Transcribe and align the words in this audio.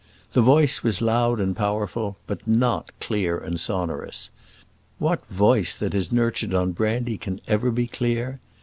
The 0.31 0.41
voice 0.41 0.81
was 0.81 0.99
loud 0.99 1.39
and 1.39 1.55
powerful, 1.55 2.17
but 2.25 2.47
not 2.47 2.89
clear 2.99 3.37
and 3.37 3.59
sonorous. 3.59 4.31
What 4.97 5.23
voice 5.27 5.75
that 5.75 5.93
is 5.93 6.11
nurtured 6.11 6.55
on 6.55 6.71
brandy 6.71 7.19
can 7.19 7.39
ever 7.47 7.69
be 7.69 7.85
clear? 7.85 8.39